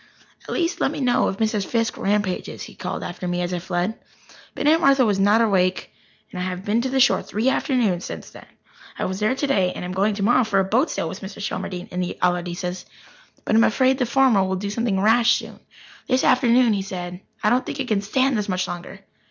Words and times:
"At 0.49 0.53
least 0.55 0.81
let 0.81 0.89
me 0.89 0.99
know 0.99 1.29
if 1.29 1.39
Miss 1.39 1.53
Fiske 1.63 1.95
rampages," 1.95 2.63
he 2.63 2.73
called 2.73 3.03
after 3.03 3.27
me 3.27 3.43
as 3.43 3.53
I 3.53 3.59
fled. 3.59 3.93
But 4.55 4.65
Aunt 4.67 4.81
Martha 4.81 5.05
was 5.05 5.19
not 5.19 5.41
awake 5.41 5.93
and 6.31 6.39
I 6.39 6.43
have 6.43 6.65
been 6.65 6.81
to 6.81 6.89
the 6.89 6.99
shore 6.99 7.21
three 7.21 7.49
afternoons 7.49 8.03
since 8.05 8.31
then. 8.31 8.47
I 8.97 9.05
was 9.05 9.19
there 9.19 9.35
today, 9.35 9.71
and 9.75 9.85
I'm 9.85 9.91
going 9.91 10.15
tomorrow 10.15 10.43
for 10.43 10.59
a 10.59 10.63
boat 10.63 10.89
sail 10.89 11.07
with 11.07 11.21
Mr. 11.21 11.39
Shelmardine 11.39 11.89
and 11.91 12.01
the 12.01 12.17
Allardyces. 12.19 12.85
But 13.45 13.53
I 13.55 13.59
am 13.59 13.63
afraid 13.63 13.99
the 13.99 14.07
former 14.07 14.43
will 14.43 14.55
do 14.55 14.71
something 14.71 14.99
rash 14.99 15.33
soon. 15.37 15.59
This 16.07 16.23
afternoon 16.23 16.73
he 16.73 16.81
said: 16.81 17.21
"I 17.43 17.51
don't 17.51 17.63
think 17.63 17.79
I 17.79 17.83
can 17.83 18.01
stand 18.01 18.35
this 18.39 18.49
much 18.49 18.67
longer." 18.67 19.01